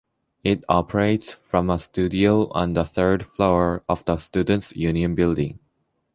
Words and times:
It 0.43 0.65
operates 0.67 1.33
from 1.47 1.69
a 1.69 1.77
studio 1.77 2.49
on 2.53 2.73
the 2.73 2.85
third 2.85 3.23
floor 3.23 3.83
of 3.87 4.03
the 4.05 4.17
Students' 4.17 4.75
Union 4.75 5.13
building. 5.13 5.59